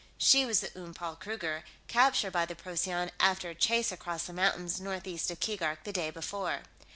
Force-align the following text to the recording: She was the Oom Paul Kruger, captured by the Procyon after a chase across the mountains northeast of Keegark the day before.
She 0.17 0.47
was 0.47 0.61
the 0.61 0.75
Oom 0.75 0.95
Paul 0.95 1.15
Kruger, 1.15 1.63
captured 1.87 2.31
by 2.33 2.47
the 2.47 2.55
Procyon 2.55 3.11
after 3.19 3.51
a 3.51 3.53
chase 3.53 3.91
across 3.91 4.23
the 4.23 4.33
mountains 4.33 4.81
northeast 4.81 5.29
of 5.29 5.39
Keegark 5.39 5.83
the 5.83 5.93
day 5.93 6.09
before. 6.09 6.63